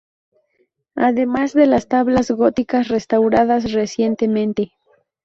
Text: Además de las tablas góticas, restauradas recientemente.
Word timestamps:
Además 0.95 1.53
de 1.53 1.67
las 1.67 1.87
tablas 1.87 2.31
góticas, 2.31 2.87
restauradas 2.87 3.71
recientemente. 3.71 4.71